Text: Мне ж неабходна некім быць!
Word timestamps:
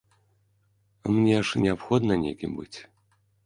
Мне 1.15 1.37
ж 1.49 1.61
неабходна 1.67 2.13
некім 2.25 2.51
быць! 2.61 2.75